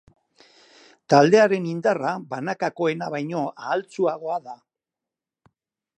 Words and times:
Taldearen 1.13 1.67
indarra 1.73 2.15
banakakoena 2.33 3.11
baino 3.17 3.45
ahaltsuagoa 3.53 4.43
da. 4.51 4.57